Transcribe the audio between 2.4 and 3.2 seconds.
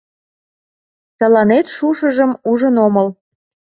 ужын омыл.